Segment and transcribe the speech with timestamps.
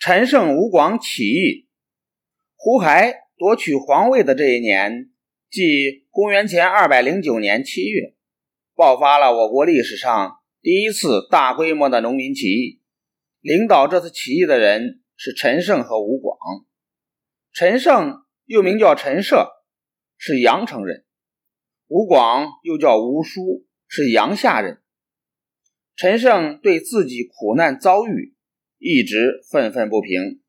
[0.00, 1.68] 陈胜吴广起义，
[2.56, 5.10] 胡亥夺取皇位的这一年，
[5.50, 8.14] 即公元前二百零九年七月，
[8.74, 12.80] 爆发了我国历史上第一次大规模的农民起义。
[13.42, 16.38] 领导这次起义的人是陈胜和吴广。
[17.52, 19.50] 陈胜又名叫陈涉，
[20.16, 21.04] 是阳城人；
[21.88, 24.80] 吴广又叫吴叔，是阳夏人。
[25.94, 28.34] 陈胜对自己苦难遭遇。
[28.82, 30.40] 一直愤愤不平，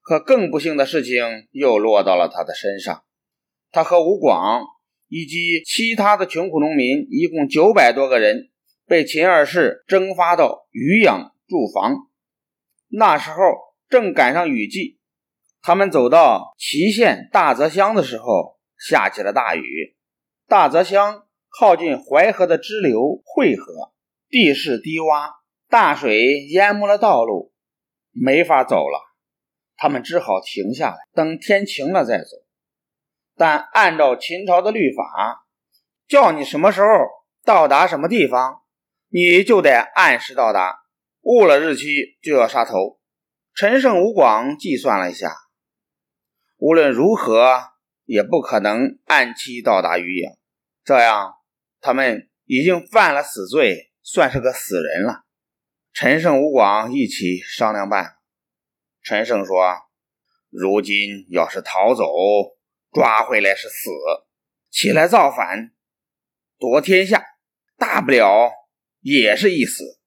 [0.00, 3.02] 可更不幸的事情又落到了他的身上。
[3.72, 4.62] 他和吴广
[5.08, 8.50] 以及其他的穷苦农民一共九百多个人，
[8.86, 11.96] 被秦二世征发到渔阳驻防。
[12.86, 13.36] 那时候
[13.88, 15.00] 正赶上雨季，
[15.60, 19.96] 他们走到祁县大泽乡的时候，下起了大雨。
[20.46, 21.24] 大泽乡
[21.58, 23.92] 靠近淮河的支流汇河，
[24.28, 25.32] 地势低洼，
[25.68, 27.52] 大水淹没了道路。
[28.12, 29.00] 没法走了，
[29.76, 32.36] 他们只好停下来，等天晴了再走。
[33.36, 35.46] 但按照秦朝的律法，
[36.06, 36.88] 叫你什么时候
[37.44, 38.62] 到达什么地方，
[39.08, 40.80] 你就得按时到达，
[41.22, 43.00] 误了日期就要杀头。
[43.54, 45.34] 陈胜吴广计算了一下，
[46.58, 47.62] 无论如何
[48.04, 50.32] 也不可能按期到达渔阳，
[50.84, 51.34] 这样
[51.80, 55.24] 他们已经犯了死罪，算是个死人了。
[55.92, 58.16] 陈胜、吴广一起商量办。
[59.02, 59.74] 陈胜说
[60.48, 62.04] ：“如今要是逃走，
[62.92, 63.90] 抓回来是死；
[64.70, 65.72] 起来造反，
[66.58, 67.24] 夺天下，
[67.76, 68.52] 大不了
[69.00, 69.98] 也是一死。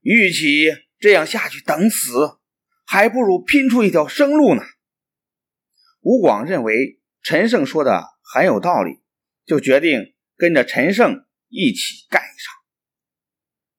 [0.00, 2.38] 与其这样下去等死，
[2.84, 4.62] 还不如拼出一条生路呢。”
[6.00, 9.02] 吴广认为陈胜说的很有道理，
[9.44, 12.54] 就决定跟着陈胜一起干一场。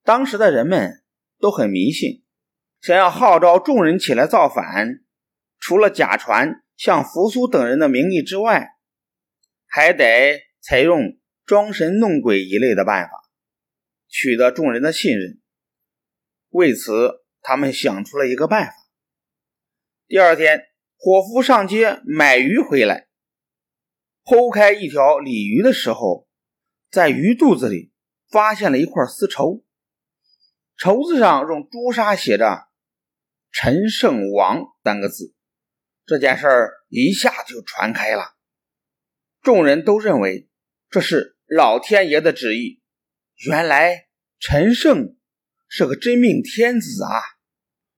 [0.03, 1.03] 当时的人们。
[1.40, 2.24] 都很迷信，
[2.82, 5.02] 想要号召众人起来造反，
[5.60, 8.70] 除了假传像扶苏等人的名义之外，
[9.66, 13.12] 还得采用装神弄鬼一类的办法，
[14.08, 15.40] 取得众人的信任。
[16.50, 18.74] 为此，他们想出了一个办法。
[20.08, 23.08] 第二天，伙夫上街买鱼回来，
[24.24, 26.28] 剖开一条鲤鱼的时候，
[26.90, 27.92] 在鱼肚子里
[28.30, 29.64] 发现了一块丝绸。
[30.78, 32.68] 绸子上用朱砂写着
[33.52, 35.34] “陈胜王”三个字，
[36.06, 38.36] 这件事儿一下就传开了。
[39.42, 40.48] 众人都认为
[40.90, 42.80] 这是老天爷的旨意。
[43.48, 44.08] 原来
[44.40, 45.18] 陈胜
[45.68, 47.22] 是个真命天子啊！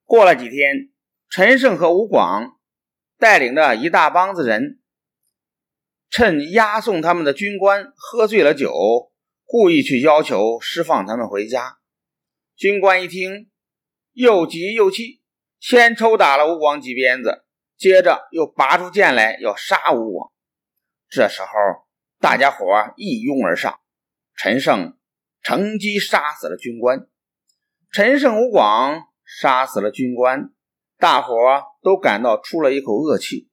[0.06, 0.90] 过了几天，
[1.30, 2.60] 陈胜和吴广
[3.18, 4.80] 带领着一大帮子人，
[6.10, 9.12] 趁押送他们的军官喝醉了酒，
[9.44, 11.79] 故意去要求释放他们回家。
[12.60, 13.50] 军官一听，
[14.12, 15.22] 又急又气，
[15.62, 17.46] 先抽打了吴广几鞭子，
[17.78, 20.34] 接着又拔出剑来要杀吴广。
[21.08, 21.48] 这时候，
[22.20, 22.66] 大家伙
[22.98, 23.80] 一拥而上，
[24.36, 24.98] 陈胜
[25.42, 27.08] 乘机杀死了军官。
[27.94, 30.50] 陈胜、吴广杀死了军官，
[30.98, 31.34] 大伙
[31.82, 33.50] 都感到出了一口恶气。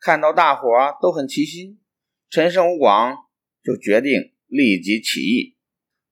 [0.00, 0.70] 看到大伙
[1.02, 1.82] 都很齐心，
[2.30, 3.14] 陈胜、吴广
[3.62, 5.58] 就决定立即起义。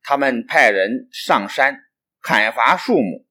[0.03, 1.86] 他们派人上山。
[2.29, 3.25] 砍伐树木，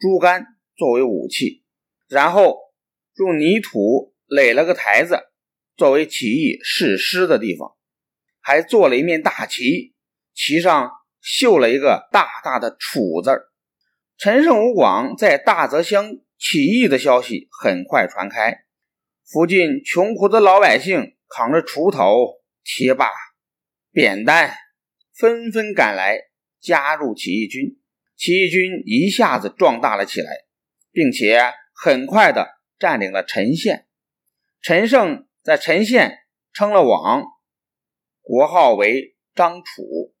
[0.00, 0.44] 竹竿
[0.74, 1.62] 作为武器，
[2.08, 2.58] 然后
[3.14, 5.20] 用泥土垒了个台子，
[5.76, 7.76] 作为起义誓师的地方，
[8.40, 9.94] 还做了一面大旗，
[10.34, 10.90] 旗上
[11.20, 13.30] 绣了一个大大的“楚”字
[14.18, 18.64] 陈胜吴广在大泽乡起义的消息很快传开，
[19.24, 23.12] 附近穷苦的老百姓扛着锄头、铁把、
[23.92, 24.52] 扁担，
[25.14, 26.18] 纷纷赶来
[26.60, 27.79] 加入起义军。
[28.20, 30.30] 起义军一下子壮大了起来，
[30.92, 31.40] 并且
[31.72, 33.86] 很快的占领了陈县。
[34.60, 36.18] 陈胜在陈县
[36.52, 37.24] 称了王，
[38.20, 40.12] 国号为张楚。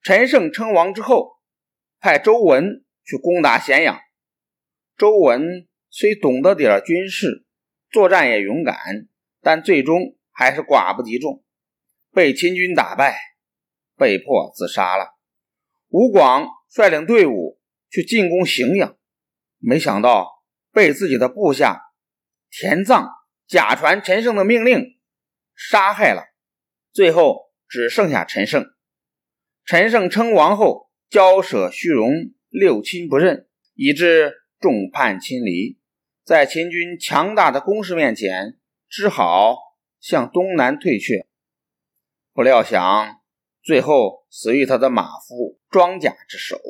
[0.00, 1.32] 陈胜称王之后，
[2.00, 4.00] 派周文去攻打咸阳。
[4.96, 7.44] 周文虽懂得点军事，
[7.90, 8.78] 作战也勇敢，
[9.42, 11.44] 但最终还是寡不敌众，
[12.14, 13.18] 被秦军打败，
[13.94, 15.13] 被迫自杀了。
[15.94, 16.48] 吴广。
[16.76, 18.96] 率领队伍去进攻荥阳，
[19.60, 20.42] 没想到
[20.72, 21.82] 被自己的部下
[22.50, 23.08] 田臧
[23.46, 24.98] 假传陈胜的命令
[25.54, 26.24] 杀害了。
[26.92, 28.74] 最后只剩下陈胜。
[29.64, 32.10] 陈胜称王后，骄奢虚荣，
[32.48, 35.78] 六亲不认，以致众叛亲离。
[36.24, 38.58] 在秦军强大的攻势面前，
[38.88, 39.56] 只好
[40.00, 41.28] 向东南退却。
[42.32, 43.23] 不料想。
[43.64, 46.60] 最后死于他的马夫庄稼之手。